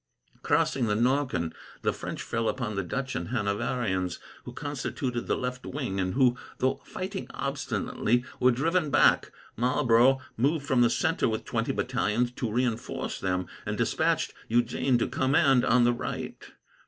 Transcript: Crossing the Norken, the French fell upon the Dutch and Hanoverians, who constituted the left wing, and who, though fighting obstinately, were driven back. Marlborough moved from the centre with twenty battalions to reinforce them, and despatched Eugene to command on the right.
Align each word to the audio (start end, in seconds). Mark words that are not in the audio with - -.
Crossing 0.41 0.87
the 0.87 0.95
Norken, 0.95 1.53
the 1.83 1.93
French 1.93 2.23
fell 2.23 2.49
upon 2.49 2.73
the 2.75 2.81
Dutch 2.81 3.13
and 3.15 3.27
Hanoverians, 3.27 4.17
who 4.45 4.51
constituted 4.51 5.27
the 5.27 5.37
left 5.37 5.63
wing, 5.63 5.99
and 5.99 6.15
who, 6.15 6.35
though 6.57 6.81
fighting 6.83 7.27
obstinately, 7.35 8.25
were 8.39 8.49
driven 8.49 8.89
back. 8.89 9.31
Marlborough 9.55 10.19
moved 10.37 10.65
from 10.65 10.81
the 10.81 10.89
centre 10.89 11.29
with 11.29 11.45
twenty 11.45 11.71
battalions 11.71 12.31
to 12.31 12.51
reinforce 12.51 13.19
them, 13.19 13.45
and 13.63 13.77
despatched 13.77 14.33
Eugene 14.47 14.97
to 14.97 15.07
command 15.07 15.63
on 15.63 15.83
the 15.83 15.93
right. 15.93 16.49